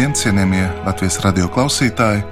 [0.00, 2.22] Labdien, cienījamie Latvijas radio klausītāji!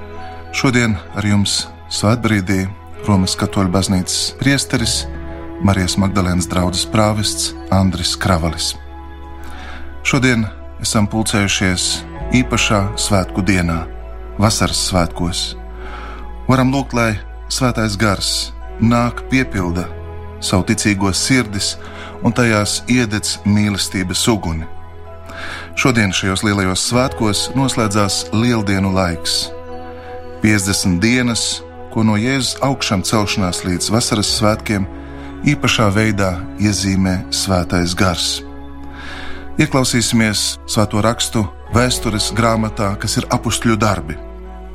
[0.56, 2.62] Šodien ar jums Svētbrīdī
[3.04, 4.94] Romas katoļu baznīcas priesteris
[5.60, 8.70] Marijas Magdalēnas draugs prāvests Andris Kravalis.
[10.00, 10.46] Šodien
[10.80, 11.84] esam pulcējušies
[12.40, 13.82] īpašā svētku dienā,
[14.40, 15.44] vasaras svētkos.
[16.48, 17.18] Varam lūgt, lai
[17.52, 18.32] svētais gars
[18.80, 19.84] nāk piepilda
[20.40, 21.74] savu ticīgo sirdis
[22.24, 24.77] un tajās iededz mīlestības uguni
[25.78, 29.44] Šodien šajos lielajos svētkos noslēdzās lieldienu laiks.
[30.42, 31.60] 50 dienas,
[31.92, 34.88] ko no Jēzus augšām celšanās līdz vasaras svētkiem,
[35.46, 38.40] īpašā veidā iezīmē Svētais Gars.
[39.62, 44.18] Ieklausīsimies Svēto rakstu vēstures grāmatā, kas ir apakšļu darbi,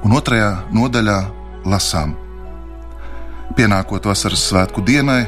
[0.07, 1.19] un otrajā nodaļā
[1.67, 2.15] lasām.
[3.59, 5.25] Pienākot vasaras svētku dienai,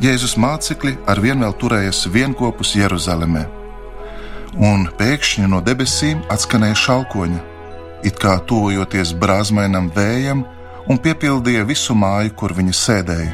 [0.00, 3.59] Jēzus mācekļi ar vien vēl turējas vienopus Jeruzalemē
[4.58, 7.40] un pēkšņi no debesīm atskanēja šalkoņa,
[8.06, 10.44] it kā tuvojoties brāzmainam vējam,
[10.90, 13.32] un piepildīja visu māju, kur viņi sēdēja.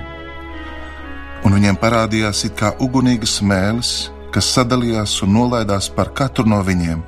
[1.46, 7.00] Un viņiem parādījās it kā ugunīgas mēlis, kas sadalījās un nolaidās par katru no viņiem.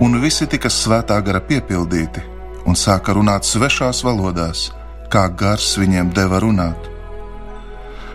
[0.00, 2.22] Un visi tika svētā gara piepildīti
[2.68, 4.70] un sāka runāt svešās valodās,
[5.10, 6.88] kā gars viņiem deva runāt.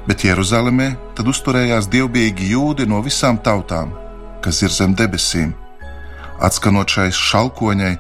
[0.06, 4.05] Bet Jeruzalemē tad uzturējās dievbijīgi jūdi no visām tautām
[4.46, 5.54] kas ir zem debesīm.
[6.46, 7.94] Atskanot šai šalkoņai,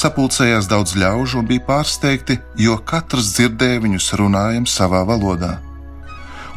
[0.00, 5.58] sapulcējās daudz ļaužu un bija pārsteigti, jo katrs dzirdēja viņus runājam savā valodā.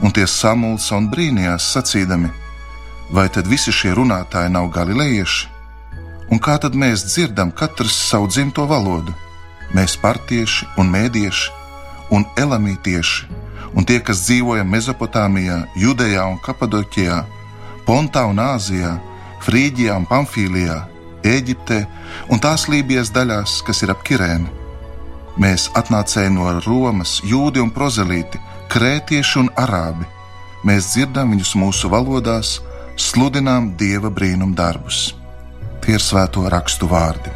[0.04, 2.30] Un tie samulsa un brīnījās sacīdami,
[3.14, 5.50] vai tad visi šie runātāji nav galilejieši?
[6.32, 9.14] Un kā tad mēs dzirdam katrs savu dzimto valodu?
[9.74, 11.64] Mēs partieši un mēdieši
[12.14, 13.28] un elamītieši,
[13.74, 17.24] un tie, kas dzīvoja Mesopotāmijā, Judejā un Kapadoķijā,
[17.88, 18.94] Pontā un Āzijā,
[19.44, 20.78] Frīģijā un Pamfīlijā,
[21.28, 21.80] Eģiptē
[22.32, 24.48] un tās Lībijas daļās, kas ir ap Kirēnu.
[25.40, 28.40] Mēs atnācēji no Romas, jūdi un prozelīti,
[28.72, 30.08] krētieši un arābi.
[30.64, 32.60] Mēs dzirdam viņus mūsu valodās,
[32.96, 35.12] sludinām dieva brīnum darbus.
[35.84, 37.34] Tie ir svēto rakstu vārdi.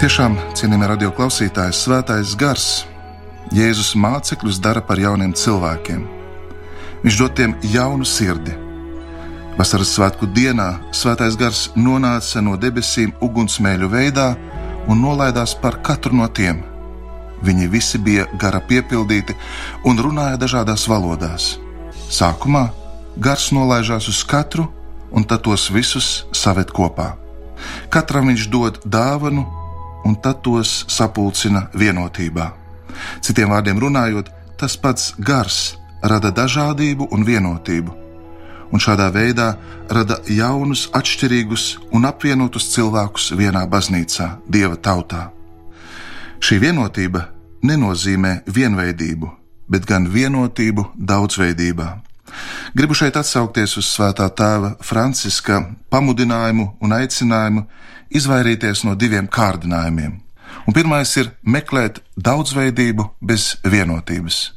[0.00, 2.72] Tiešām, cienījamie radio klausītāji, svētais gars
[3.54, 6.00] Jēzus mācekļus dara par jauniem cilvēkiem.
[7.04, 8.50] Viņš dod tiem jaunu sirdi.
[9.54, 14.32] Vasaras svētku dienā svētais gars nonāca no debesīm ugunsmēļu veidā
[14.90, 16.64] un nolaidās par katru no tiem.
[17.46, 19.36] Viņi visi bija gara piepildīti
[19.86, 21.52] un runāja dažādās valodās.
[22.10, 22.64] Sākumā
[23.22, 24.66] gars nolaižās uz katru,
[25.14, 27.12] un tad tos visus saved kopā.
[27.86, 29.46] Katram viņš dod dāvanu,
[30.02, 32.63] un tad tos sapulcina vienotībā.
[33.24, 37.94] Citiem vārdiem runājot, tas pats gars rada dažādību un vienotību,
[38.72, 39.54] un šādā veidā
[39.90, 45.30] rada jaunus, atšķirīgus un apvienotus cilvēkus vienā baznīcā, dieva tautā.
[46.44, 47.28] Šī vienotība
[47.64, 49.30] nenozīmē vienveidību,
[49.68, 51.88] bet gan vienotību daudzveidībā.
[52.74, 55.60] Gribu šeit atsaukties uz Svētā tēva Franciska
[55.92, 57.64] pamudinājumu un aicinājumu
[58.10, 60.23] izvairīties no diviem kārdinājumiem
[60.66, 64.52] Un pirmais ir meklēt daudzveidību bez vienotības.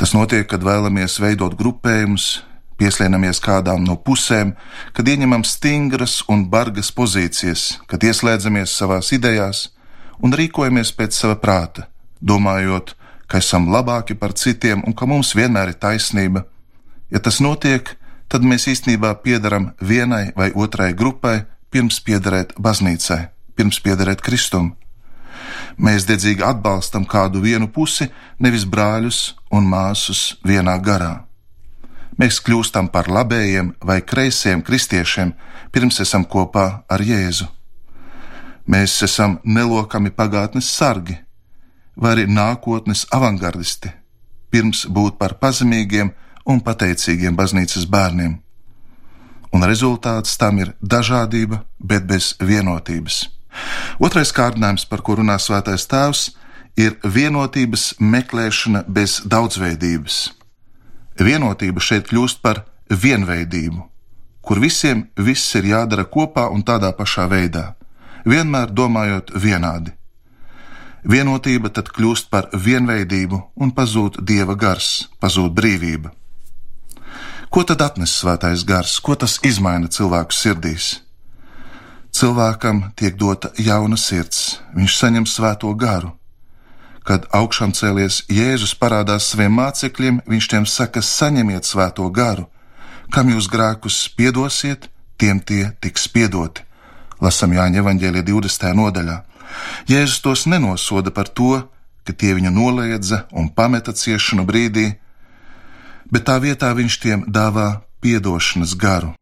[0.00, 2.42] Tas notiek, kad vēlamies veidot grupējumus,
[2.80, 4.54] pieslienamies kādām no pusēm,
[4.96, 9.68] kad ieņemam stingras un bargas pozīcijas, kad ieslēdzamies savās idejās
[10.22, 11.86] un rīkojamies pēc sava prāta,
[12.20, 12.96] domājot,
[13.30, 16.44] ka esam labāki par citiem un ka mums vienmēr ir taisnība.
[17.12, 17.94] Ja tas notiek,
[18.32, 23.26] tad mēs īstenībā piedaram vienai vai otrai grupai, pirms piederēt baznīcai,
[23.56, 24.72] pirms piederēt Kristum.
[25.76, 28.08] Mēs dedzīgi atbalstam kādu vienu pusi,
[28.38, 31.24] nevis brāļus un māsus vienā garā.
[32.20, 35.32] Mēs kļūstam par labējiem vai kreisiem kristiešiem,
[35.72, 37.48] pirms esam kopā ar Jēzu.
[38.68, 41.16] Mēs esam nelokami pagātnes sargi,
[41.96, 43.90] vai arī nākotnes avangardisti,
[44.52, 46.12] pirms būt par pazemīgiem
[46.46, 48.38] un pateicīgiem baznīcas bērniem.
[49.52, 53.26] Un rezultāts tam ir dažādība, bet bez vienotības.
[54.00, 56.30] Otrais kārdinājums, par ko runā Svētais Tēvs,
[56.76, 60.18] ir vienotības meklēšana bez daudzveidības.
[61.20, 63.82] Vienotība šeit kļūst par vienveidību,
[64.40, 67.74] kur visiem viss ir jādara kopā un tādā pašā veidā,
[68.24, 69.92] vienmēr domājot vienādi.
[71.02, 76.12] Vienotība tad kļūst par vienveidību un pazūd dieva gars, pazūd brīvība.
[77.52, 81.02] Ko tad atnes svētais gars, ko tas izmaina cilvēku sirdīs?
[82.22, 86.12] Cilvēkam tiek dota jauna sirds, viņš saņem svēto garu.
[87.02, 92.46] Kad augšām cēlies Jēzus parādās saviem mācekļiem, viņš tiem saka: saņemiet svēto garu,
[93.10, 94.86] kam jūs grēkus piedosiet,
[95.18, 96.62] tiem tie tiks piedoti.
[97.18, 98.70] Lasam Jāņa evaņģēlija 20.
[98.70, 99.18] nodaļā.
[99.90, 101.58] Jēzus tos nenosoda par to,
[102.06, 104.92] ka tie viņu noliedza un pameta ciešanu brīdī,
[106.06, 109.16] bet tā vietā viņš tiem dāvā piedošanas garu.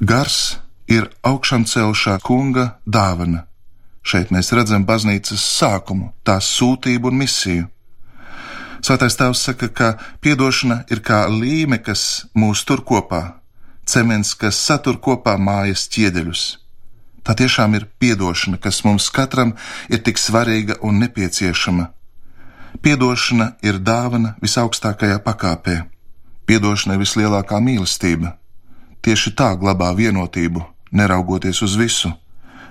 [0.00, 3.46] Gars ir augšām celšā kunga dāvana.
[4.04, 7.68] Šeit mēs redzam baznīcas sākumu, tās sūtību un misiju.
[8.84, 13.40] Svētais Tēvs saka, ka piedošana ir kā līme, kas mūs tur kopā,
[13.88, 16.42] cements, kas satur kopā mājas ķieģeļus.
[17.24, 19.54] Tā tiešām ir piedošana, kas mums katram
[19.88, 21.88] ir tik svarīga un nepieciešama.
[22.84, 25.78] Piedošana ir dāvana visaugstākajā pakāpē.
[26.44, 28.36] Piedošana ir vislielākā mīlestība.
[29.00, 30.60] Tieši tā glabā vienotību,
[30.94, 32.12] neraugoties uz visu.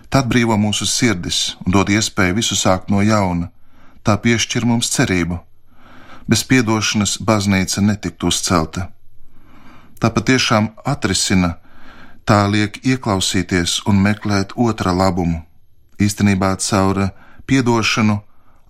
[0.10, 3.50] Tad brīvo mūsu sirdis un dod iespēju visu sākt no jauna.
[4.04, 5.40] Tā piešķir mums cerību
[6.28, 8.90] bez piedošanas baznīca netiktu uzcelta.
[10.00, 11.58] Tā patiešām atrisina,
[12.28, 15.44] tā liek ieklausīties un meklēt otra labumu.
[16.00, 17.10] Īstenībā caur
[17.48, 18.20] piedošanu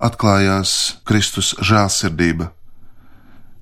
[0.03, 2.51] atklājās Kristus žēlsirdība.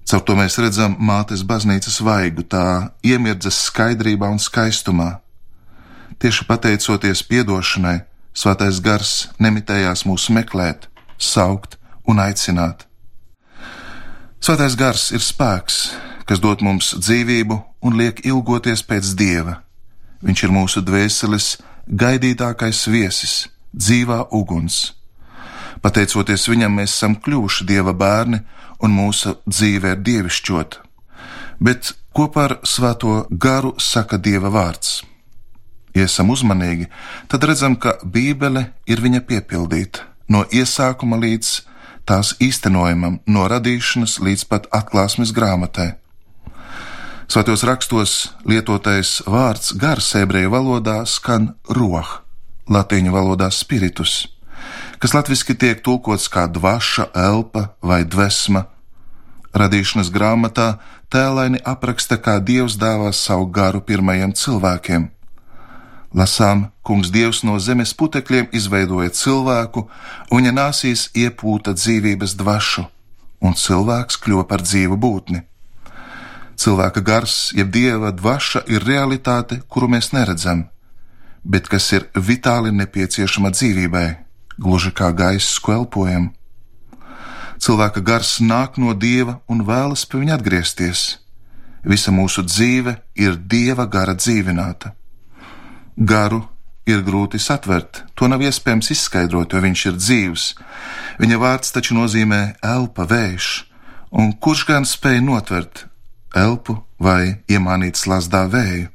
[0.10, 5.21] Caur to mēs redzam mātes baznīcas vaigu, tā iemirdzas skaidrībā un skaistumā.
[6.22, 8.02] Tieši pateicoties piedošanai,
[8.32, 10.88] Svētais gars nemitējās mūs meklēt,
[11.20, 11.76] saukt
[12.08, 12.86] un aicināt.
[14.40, 15.82] Svētais gars ir spēks,
[16.26, 19.60] kas dod mums dzīvību un liek ilgoties pēc dieva.
[20.24, 21.50] Viņš ir mūsu dvēseles
[21.92, 23.36] gaidītākais viesis,
[23.76, 24.94] dzīvā uguns.
[25.84, 28.40] Pateicoties viņam, mēs esam kļuvuši dieva bērni,
[28.80, 30.88] un mūsu dzīve ir dievišķota.
[31.60, 35.02] Bet ko par svēto garu saka dieva vārds?
[35.96, 36.88] Ja esam uzmanīgi,
[37.28, 41.50] tad redzam, ka Bībele ir viņa piepildīta no iesākuma līdz
[42.08, 45.94] tās īstenojumam no radīšanas līdz pat atklāsmes grāmatai.
[47.32, 48.14] Svētos rakstos
[48.48, 52.18] lietotais vārds gars ebreju valodā skan roh,
[52.72, 54.26] latīņu valodā spiritus,
[55.00, 58.66] kas latviski tiek tulkots kā dvaša, elpa vai dvesma.
[59.56, 60.74] Radīšanas grāmatā
[61.12, 65.10] tēlaini apraksta, kā Dievs dāvā savu garu pirmajiem cilvēkiem
[66.12, 69.86] Lasām, kungs dievs no zemes putekļiem izveidoja cilvēku,
[70.31, 72.84] un viņa nāsīs iepūta dzīvības dvašu,
[73.40, 75.46] un cilvēks kļuva par dzīvu būtni.
[76.60, 80.68] Cilvēka gars, jeb dieva dvaša, ir realitāte, kuru mēs neredzam,
[81.44, 84.08] bet kas ir vitāli nepieciešama dzīvībai,
[84.60, 86.30] gluži kā gaiss, ko elpojam.
[87.62, 91.02] Cilvēka gars nāk no dieva un vēlas pie viņa atgriezties.
[91.88, 94.92] Visa mūsu dzīve ir dieva gara dzīvināta.
[95.98, 96.42] Garu
[96.88, 100.46] ir grūti satvert, to nav iespējams izskaidrot, jo viņš ir dzīvs.
[101.22, 103.50] Viņa vārds taču nozīmē elpa, vējš,
[104.18, 105.86] un kurš gan spēj notvert
[106.36, 108.90] elpu vai iemānīt slazdā vēju?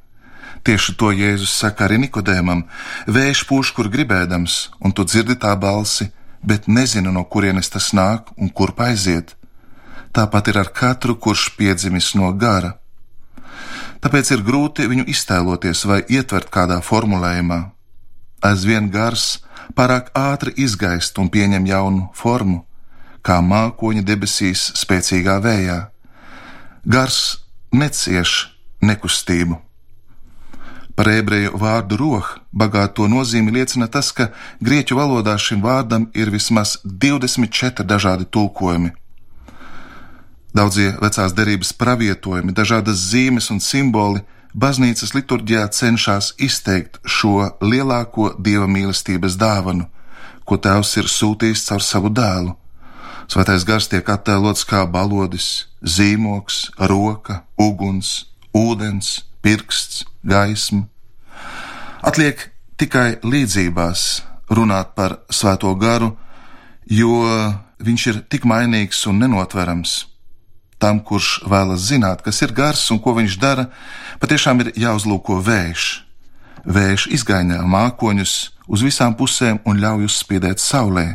[0.66, 2.64] Tieši to Jēzus saka arī Nikodēmam:
[3.06, 6.08] Vējš pūš, kur gribēdams, un tu dzirdi tā balsi,
[6.42, 9.36] bet nezinu, no kurienes tas nāk un kur aiziet.
[10.10, 12.74] Tāpat ir ar katru, kurš piedzimis no gara
[14.04, 17.60] tāpēc ir grūti viņu iztēloties vai ietvert kādā formulējumā.
[18.44, 19.40] Aizvien gars
[19.74, 22.64] pārāk ātri izgaist un pieņem jaunu formu,
[23.26, 25.78] kā mākoņa debesīs spēcīgā vējā.
[26.86, 27.20] Gars
[27.72, 29.58] necieš nekustību.
[30.96, 34.30] Par ebreju vārdu roh bagāto nozīmi liecina tas, ka
[34.64, 38.94] grieķu valodā šim vārdam ir vismaz 24 dažādi tulkojumi.
[40.56, 44.22] Daudzie vecās derības pravietojumi, dažādas zīmes un simboli
[44.56, 49.84] baznīcas liturģijā cenšas izteikt šo lielāko dieva mīlestības dāvanu,
[50.48, 52.54] ko Tēvs ir sūtījis caur savu dēlu.
[53.28, 60.86] Svētais gars tiek attēlots kā balodis, zīmoks, roka, uguns, ūdens, pirksts, gaisma.
[62.00, 62.48] Atliek
[62.80, 64.08] tikai līdzībās
[64.48, 66.14] runāt par svēto garu,
[66.88, 67.24] jo
[67.76, 69.98] viņš ir tik mainīgs un nenotverams
[70.82, 73.68] tam, kurš vēlas zināt, kas ir gars un ko viņš dara,
[74.20, 75.86] patiešām ir jāuzlūko vējš.
[76.66, 78.34] Vējš izgaņā mākoņus
[78.66, 81.06] uz visām pusēm un ļauj uzspīdēt saulē.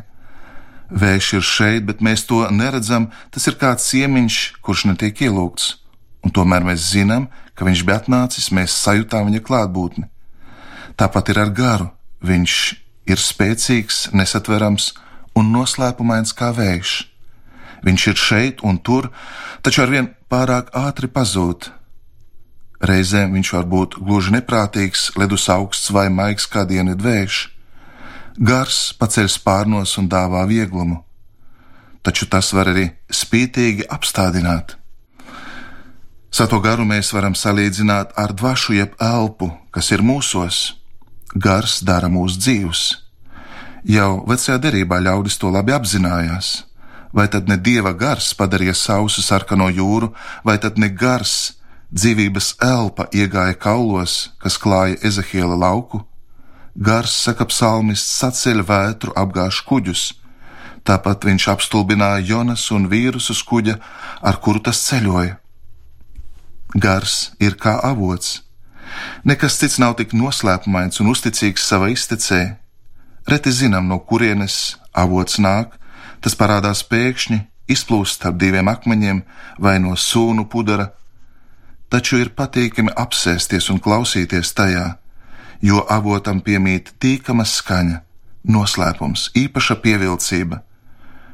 [0.91, 3.09] Vējš ir šeit, bet mēs to neredzam.
[3.31, 5.75] Tas ir kāds ciemiņš, kurš netiek ielūgts,
[6.23, 10.07] un tomēr mēs zinām, ka viņš bija atnācis, mēs sajūtām viņa klātbūtni.
[10.99, 11.91] Tāpat ir ar garu.
[12.21, 12.55] Viņš
[13.09, 14.91] ir spēcīgs, nesatverams
[15.37, 17.10] un noslēpumains kā vējš.
[17.81, 19.09] Viņš ir šeit un tur,
[19.65, 21.71] taču arvien pārāk ātri pazūd.
[22.81, 27.41] Reizēm viņš var būt gluži neprātīgs, ledus augsts vai maigs kā diena dvēš.
[28.41, 31.01] Gars paceļ spārnos un dāvā vieglumu,
[32.01, 34.77] taču tas var arī spītīgi apstādināt.
[36.31, 40.77] Sato garu mēs varam salīdzināt ar dvašu jeb elpu, kas ir mūsos.
[41.35, 42.83] Gars dara mūsu dzīvus.
[43.83, 46.70] Jau vecajā derībā ļaudis to labi apzinājās.
[47.13, 50.13] Vai tad ne dieva gars padarīja sausu sarkano jūru,
[50.47, 51.57] vai tad ne gars,
[51.91, 56.05] dzīvības elpa iegāja kaulos, kas klāja Ezehiela lauku?
[56.75, 60.13] Gars, saka psalmists, saceļ vētru, apgāž kuģus.
[60.87, 63.75] Tāpat viņš apstulbināja Jonas un vīrus uz kuģa,
[64.23, 65.35] ar kuru tas ceļoja.
[66.73, 68.39] Gars ir kā avots.
[69.27, 72.41] Nekas cits nav tik noslēpumains un uzticīgs savai iztecē.
[73.27, 75.75] Reti zinām, no kurienes avots nāk,
[76.21, 77.39] tas parādās pēkšņi,
[77.71, 79.21] izplūst starp diviem akmeņiem
[79.59, 80.91] vai no sūnu pudara,
[81.91, 84.87] taču ir patīkami apsēsties un klausīties tajā,
[85.61, 88.01] jo avotam piemīt tīkama skaņa,
[88.47, 90.61] noslēpums, īpaša pievilcība.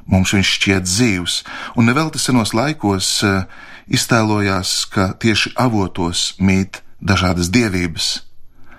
[0.08, 1.34] Mums viņš šķiet dzīvs,
[1.76, 3.44] un nevelti senos laikos uh,
[3.92, 8.08] iztēlojās, ka tieši avotos mīt dažādas dievības.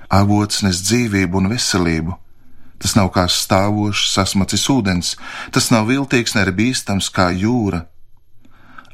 [0.09, 2.17] Avots nes dzīvību un veselību.
[2.79, 5.15] Tas nav kā stāvošs, sasmacis ūdens,
[5.55, 7.87] tas nav viltīgs, ne bīstams kā jūra.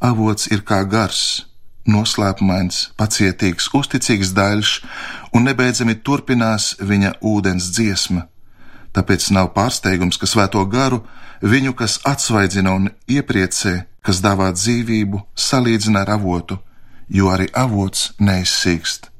[0.00, 1.44] Avots ir kā gars,
[1.88, 4.72] noslēpumains, pacietīgs, uzticīgs daļš,
[5.36, 8.26] un nebeidzami turpinās viņa ūdens dziesma.
[8.94, 11.02] Tāpēc nav pārsteigums, ka svēto garu
[11.42, 13.74] viņu, kas atsvaidzina un iepriecē,
[14.04, 16.60] kas dāvā dzīvību, salīdzina ar avotu,
[17.08, 19.10] jo arī avots neizsīkst.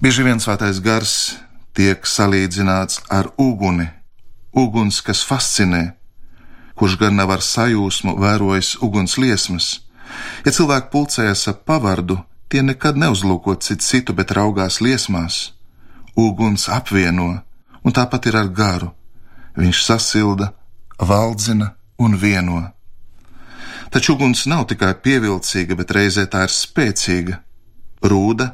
[0.00, 1.14] Bieži vien svētais gars
[1.76, 3.88] tiek salīdzināts ar uguni,
[4.52, 5.94] uguns, kas fascinē,
[6.74, 9.80] kurš gan nav ar sajūsmu vērojis uguns liesmas.
[10.44, 12.18] Ja cilvēki pulcējas ap pavardu,
[12.50, 15.52] tie nekad neuzlūko citu citu, bet raugās liesmās.
[16.18, 17.42] Uguns apvieno,
[17.84, 18.90] un tāpat ir ar garu.
[19.56, 20.50] Viņš sasilda,
[20.98, 22.64] valdzina un vieno.
[23.90, 27.40] Taču uguns nav tikai pievilcīga, bet reizē tā ir spēcīga.
[28.06, 28.46] Rūda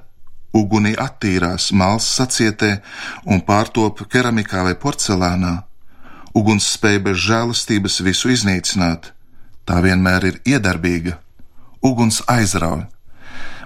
[0.54, 2.80] ugunī attīrās, māls sacietē
[3.24, 5.54] un pārtop keramikā vai porcelānā.
[6.36, 9.12] Uguns spēja bez žēlastības visu iznīcināt.
[9.66, 11.16] Tā vienmēr ir iedarbīga.
[11.82, 12.84] Uguns aizrauj.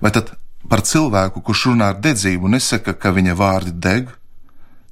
[0.01, 0.33] Vai tad
[0.71, 4.11] par cilvēku, kurš runā ar dedzību, nesaka, ka viņa vārdi deg?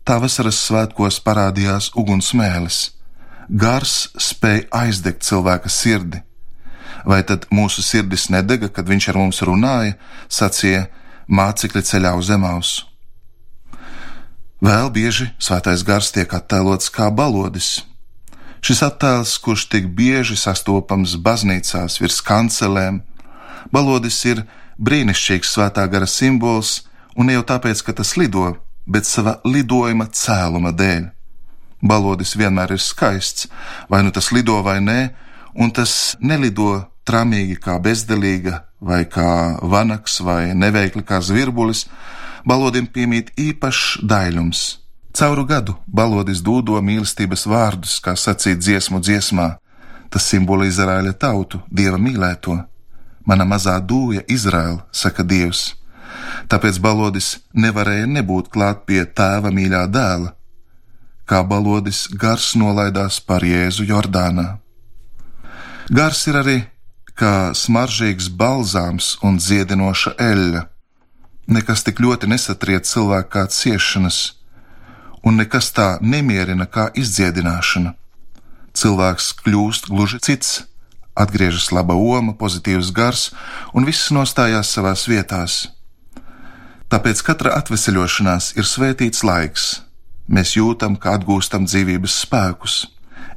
[0.04, 2.80] Tā vasaras svētkos parādījās uguns mēlis.
[3.48, 6.24] Gars spēja aizdegt cilvēka sirdi
[7.08, 9.96] vai tad mūsu sirdis nedega, kad viņš ar mums runāja,
[10.28, 10.86] sacīja
[11.28, 12.86] mācekļi ceļā uz zemausu.
[14.64, 17.84] Vēl bieži svētais gars tiek attēlots kā balodis.
[18.64, 23.04] Šis attēls, kurš tik bieži sastopams baznīcās virs kancelēm,
[23.70, 24.42] balodis ir
[24.82, 26.80] brīnišķīgs svētā gara simbols,
[27.14, 28.56] un ne jau tāpēc, ka tas lido,
[28.86, 31.06] bet sava lidojuma cēluma dēļ.
[31.78, 33.46] Balodis vienmēr ir skaists,
[33.86, 35.00] vai nu tas lido vai nē,
[35.54, 41.86] un tas nelido tramīgi kā bezdelīga, vai kā vanaks, vai neveikli kā zvirbulis,
[42.46, 44.66] balodim piemīt īpašs daļums.
[45.18, 49.56] Cauru gadu balodis dūdo mīlestības vārdus, kā sacīt dziesmu dziesmā.
[50.08, 52.54] Tas simbolizē Izraēla tautu, dieva mīlēto.
[53.26, 55.74] Mana mazā dūja Izraēla, saka Dievs.
[56.48, 60.32] Tāpēc balodis nevarēja nebūt klāt pie tēva mīļā dēla,
[61.28, 64.46] kā balodis gars nolaidās par Jēzu Jordānā.
[65.90, 66.56] Gars ir arī
[67.18, 70.64] kā smaržīgs balzāms un dziedinoša eļļa.
[71.48, 74.18] Nekas tik ļoti nesatriec cilvēku kā ciešanas,
[75.26, 77.94] un nekas tā nemierina kā izdziedināšana.
[78.78, 80.52] Cilvēks kļūst gluži cits,
[81.18, 83.30] atgriežas laba oma, pozitīvs gars,
[83.74, 85.64] un viss nostājās savās vietās.
[86.88, 89.64] Tāpēc katra atveseļošanās ir svētīts laiks.
[90.28, 92.76] Mēs jūtam, kā atgūstam dzīvības spēkus.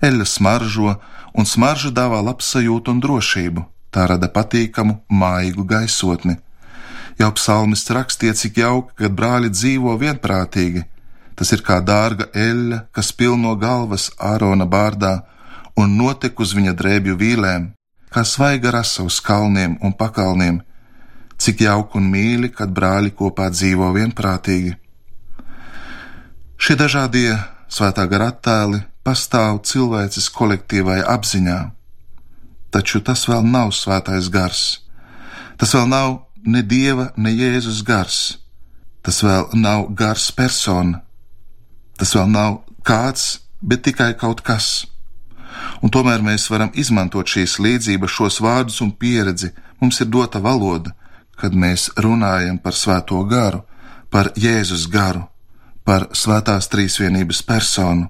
[0.04, 0.94] Eļļa smaržo,
[1.34, 3.66] un smarža dāvā labsajūtu un drošību.
[3.92, 6.38] Tā rada patīkamu, maigu gaisotni.
[7.20, 10.86] Jau psalmists rakstīja, cik jauki, kad brāļi dzīvo vienprātīgi.
[11.36, 15.22] Tas ir kā dārga eļļa, kas pilno galvas Ārona bārdā
[15.80, 17.72] un notek uz viņa drēbju vīlēm,
[18.12, 20.62] kā svaiga rasa uz kalniem un pakalniem.
[21.42, 24.76] Cik jauki un mīļi, kad brāļi kopā dzīvo vienprātīgi.
[26.62, 27.34] Šie dažādie
[27.72, 31.60] svētā gara attēli pastāv cilvēces kolektīvai apziņā.
[32.72, 34.81] Taču tas vēl nav svētais gars.
[35.58, 38.20] Tas vēl nav ne dieva, ne Jēzus gars.
[39.01, 41.01] Tas vēl nav gars persona.
[41.98, 44.86] Tas vēl nav kāds, bet tikai kaut kas.
[45.81, 49.51] Un tomēr mēs varam izmantot šīs līdzības, šos vārdus un pieredzi.
[49.81, 50.93] Mums ir dota valoda,
[51.38, 53.63] kad mēs runājam par svēto garu,
[54.13, 55.25] par Jēzus garu,
[55.84, 58.10] par svētās trīsvienības personu.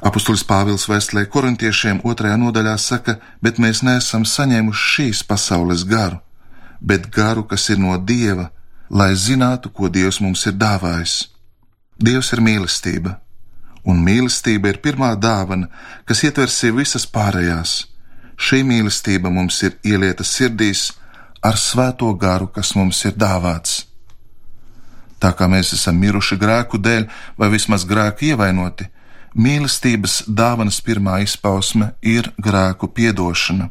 [0.00, 6.22] Apostolis Pāvils vēstulē korintiešiem otrajā nodaļā saka, bet mēs neesam saņēmuši šīs pasaules garu,
[6.80, 8.48] bet garu, kas ir no Dieva,
[8.88, 11.16] lai zinātu, ko Dievs mums ir dāvājis.
[12.00, 13.18] Dievs ir mīlestība,
[13.84, 15.68] un mīlestība ir pirmā dāvana,
[16.08, 17.84] kas ietver sev visas pārējās.
[18.40, 20.94] Šī mīlestība mums ir ielieta sirdīs
[21.44, 23.84] ar svēto garu, kas mums ir dāvāts.
[25.20, 27.04] Tā kā mēs esam miruši grēku dēļ,
[27.36, 28.88] vai vismaz grēku ievainoti,
[29.34, 33.70] mīlestības dāvanas pirmā izpausme ir grēku piedošana.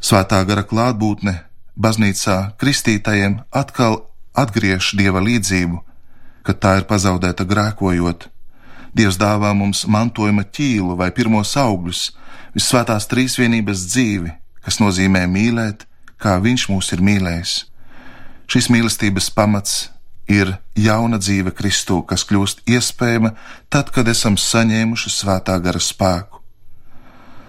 [0.00, 1.34] Svētā gara klātbūtne
[1.76, 4.04] baznīcā kristītajiem atkal
[4.38, 5.82] atgriež dieva līdzību,
[6.46, 8.28] kad tā ir pazaudēta grēkojot.
[8.96, 12.08] Dievs dāvā mums mantojuma ķīlu vai pirmos augļus,
[12.56, 14.32] visvētās trīsvienības dzīvi,
[14.64, 15.84] kas nozīmē mīlēt,
[16.18, 17.54] kā Viņš mūs ir mīlējis.
[18.48, 19.90] Šīs mīlestības pamats
[20.28, 23.32] ir jauna dzīve Kristū, kas kļūst iespējama
[23.72, 26.42] tad, kad esam saņēmuši svētā gara spēku.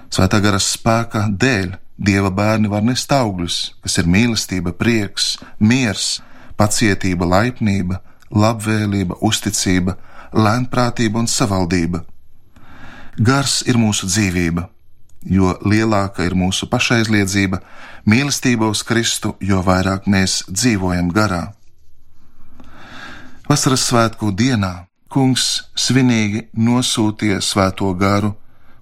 [0.09, 6.21] Svētā gara spēka dēļ Dieva bērni var nest augļus, kas ir mīlestība, prieks, miers,
[6.55, 7.99] pacietība, laipnība,
[8.31, 9.97] labvēlība, uzticība,
[10.31, 12.05] lēnprātība un savaldība.
[13.19, 14.69] Gars ir mūsu dzīvība,
[15.27, 17.59] jo lielāka ir mūsu pašaizliedzība,
[18.07, 21.49] mīlestība uz Kristu, jo vairāk mēs dzīvojam garā.
[23.49, 28.35] Vasaras svētku dienā kungs svinīgi nosūtīja svēto garu,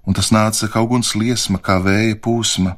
[0.04, 2.76] un tas nāca kā uguns liesma, kā vēja pūsma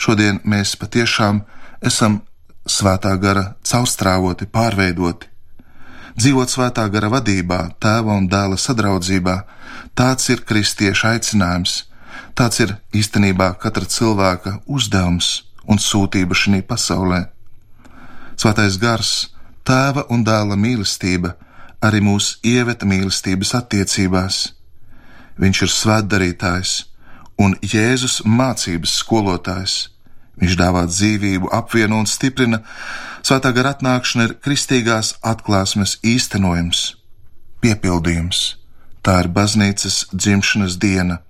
[0.00, 1.42] Šodien mēs patiešām
[1.84, 2.22] esam
[2.64, 5.28] svētā gara caurstrāvoti, pārveidoti.
[6.16, 9.34] Dzīvot svētā gara vadībā, tēva un dēla sadraudzībā,
[9.94, 11.74] tāds ir kristieša aicinājums,
[12.34, 15.28] tāds ir īstenībā katra cilvēka uzdevums
[15.68, 17.26] un sūtība šī pasaulē.
[18.40, 19.12] Svētais gars,
[19.70, 21.36] tēva un dēla mīlestība
[21.84, 24.40] arī mūs ieveta mīlestības attiecībās.
[25.40, 26.72] Viņš ir svētdarītājs,
[27.40, 29.76] un Jēzus mācības skolotājs.
[30.40, 32.62] Viņš dāvā dzīvību, apvieno un stiprina.
[33.24, 36.84] Svētā gara atnākšana ir kristīgās atklāsmes īstenojums,
[37.60, 38.40] piepildījums.
[39.04, 41.20] Tā ir baznīcas dzimšanas diena,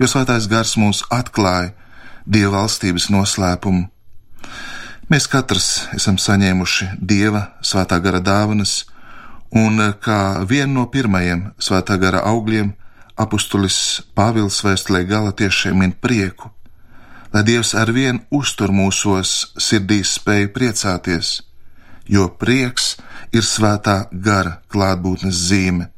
[0.00, 1.72] jo svētais gars mums atklāja
[2.24, 3.88] dieva valstības noslēpumu.
[5.10, 8.84] Mēs katrs esam saņēmuši dieva svētā gara dāvanas,
[9.50, 12.68] un kā vienu no pirmajiem svētā gara augļiem
[13.18, 13.78] apustulis
[14.14, 16.52] Pāvils vēstulē galotiešiem min prieku,
[17.34, 21.30] lai Dievs arvien uztur mūsos sirdīs spēju priecāties,
[22.06, 22.92] jo prieks
[23.34, 25.88] ir svētā gara klātbūtnes zīme.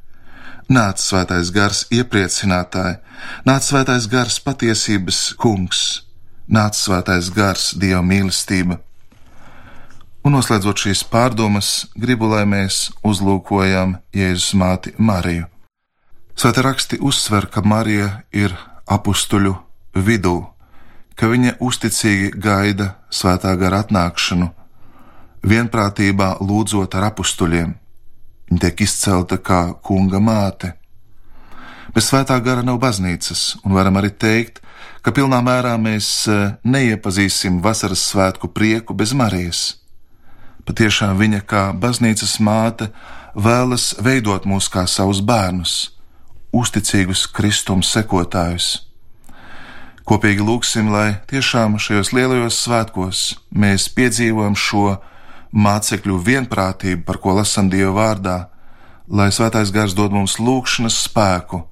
[0.73, 2.97] Nāc svētais gars iepriecinātāji,
[3.45, 5.83] nāc svētais gars patiesības kungs,
[6.49, 8.79] nāc svētais gars Dieva mīlestība.
[10.23, 15.49] Un noslēdzot šīs pārdomas, gribu, lai mēs uzlūkojam Jēzus māti Mariju
[16.35, 18.55] Svēta raksti uzsver, ka Marija ir
[18.89, 19.53] apstuļu
[19.93, 20.39] vidū,
[21.15, 24.47] ka viņa uzticīgi gaida svētā gara atnākšanu,
[25.45, 27.75] vienprātībā lūdzot ar apstuļiem.
[28.49, 30.73] Viņa tiek izcelta kā kunga māte.
[31.93, 34.63] Bez svētā gara nav baznīcas, un varam arī teikt,
[35.05, 39.82] ka pilnā mērā mēs e, neiepazīsim vasaras svētku prieku bez Marijas.
[40.63, 42.89] Patiešām viņa kā baznīcas māte
[43.35, 45.93] vēlas veidot mūs kā savus bērnus
[46.53, 48.67] uzticīgus Kristums sekotājus.
[50.03, 53.21] Kopīgi lūgsim, lai tiešām šajos lielajos svētkos
[53.55, 54.97] mēs piedzīvojam šo
[55.53, 58.37] mācekļu vienprātību, par ko lasam Dieva vārdā,
[59.07, 61.63] lai svētais gars dod mums lūgšanas spēku,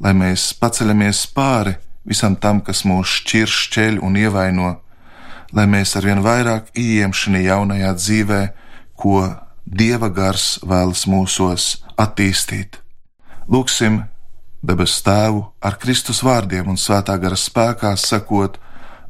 [0.00, 1.76] lai mēs paceļamies pāri
[2.08, 4.72] visam tam, kas mūs šķir, šķeļ un ievaino,
[5.54, 8.42] lai mēs arvien vairāk ieejam šajā jaunajā dzīvē,
[8.98, 9.22] ko
[9.64, 12.80] Dieva gars vēlas mūsos attīstīt.
[13.48, 14.02] Lūksim
[14.64, 18.58] debes tēvu ar Kristus vārdiem un svētā gara spēkā sakot: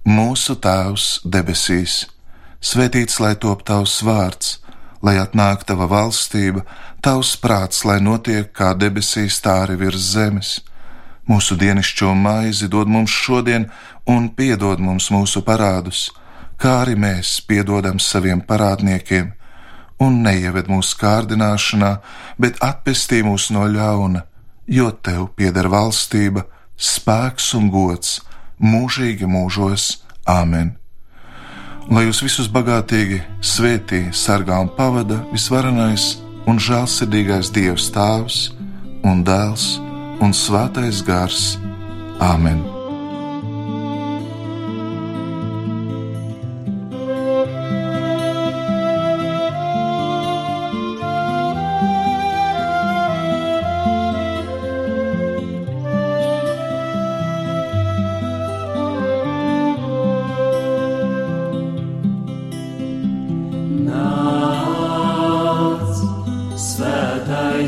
[0.04, 2.04] Mūsu Tēvs debesīs,
[2.60, 4.58] svētīts lai top tavs vārds,
[5.02, 6.64] lai atnāk tava valstība,
[7.02, 10.60] tavs prāts, lai notiek kā debesīs, tā arī virs zemes.
[11.28, 13.70] Mūsu dienascho maizi dod mums šodien,
[14.06, 16.10] un piedod mums mūsu parādus,
[16.60, 19.32] kā arī mēs piedodam saviem parādniekiem,
[20.04, 21.96] un neieved mūsu kārdināšanā,
[22.38, 24.24] bet atpestī mūs no ļauna
[24.66, 26.44] jo tev pieder valstība,
[26.76, 28.20] spēks un gods
[28.60, 30.00] mūžīgi mūžos.
[30.24, 30.74] Āmen!
[31.92, 36.14] Lai jūs visus bagātīgi svētī, sargā un pavada visvarenais
[36.48, 38.38] un žēlsirdīgais Dievs Tēvs
[39.04, 39.74] un Dēls
[40.24, 41.58] un Svētais Gars.
[42.24, 42.73] Āmen!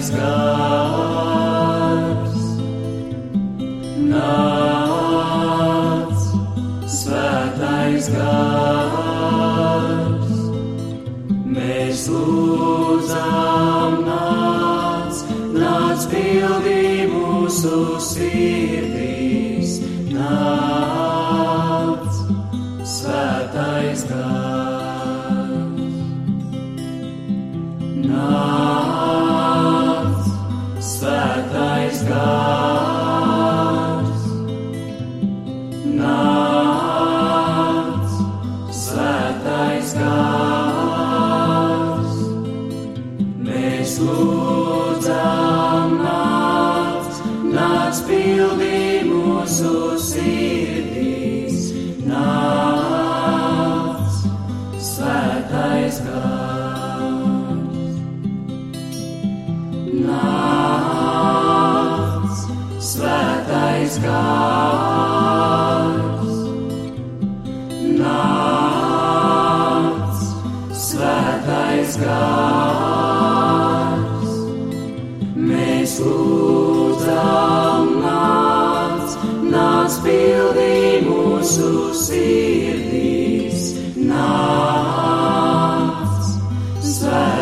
[0.06, 0.45] sky.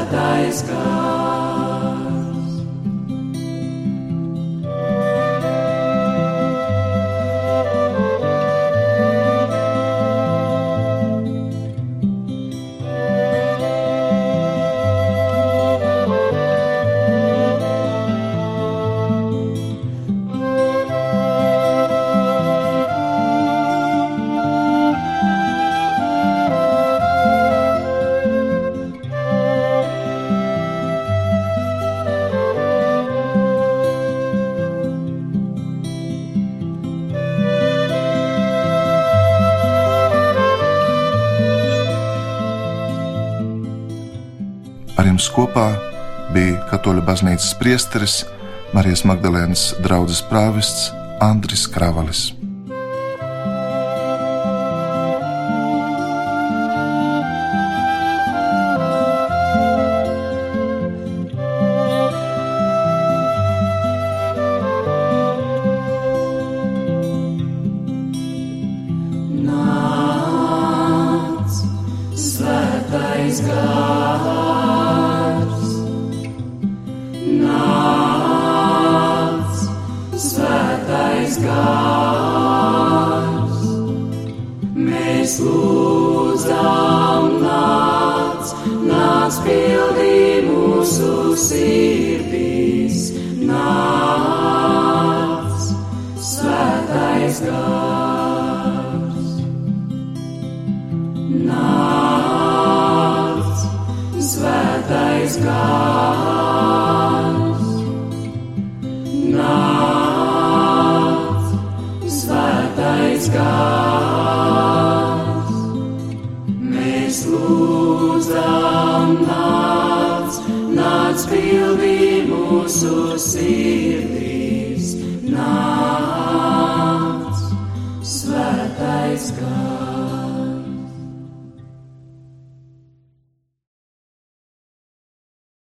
[0.05, 1.44] that thy is God.
[45.05, 45.64] Ar jums kopā
[46.33, 48.14] bija Katoļu baznīcas priesteris
[48.73, 50.87] Marijas Magdalēnas draugs prāvests
[51.21, 52.31] Andris Kravalis.